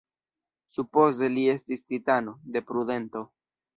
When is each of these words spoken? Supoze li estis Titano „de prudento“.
Supoze 0.77 1.29
li 1.35 1.43
estis 1.55 1.85
Titano 1.91 2.35
„de 2.57 2.67
prudento“. 2.71 3.23